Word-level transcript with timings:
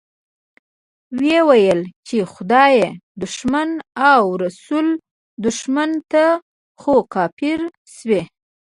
ويې 1.21 1.39
ويل 1.49 1.81
چې 2.07 2.17
خدای 2.33 2.75
دښمنه 3.21 3.75
او 4.11 4.23
رسول 4.43 4.87
دښمنه، 5.43 5.97
ته 6.11 6.25
خو 6.79 6.95
کافر 7.13 7.59
شوې. 7.95 8.21